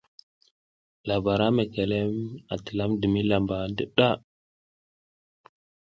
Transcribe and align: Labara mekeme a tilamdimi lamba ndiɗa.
Labara 1.07 1.47
mekeme 1.55 1.99
a 2.53 2.55
tilamdimi 2.65 3.21
lamba 3.29 3.57
ndiɗa. 3.71 4.09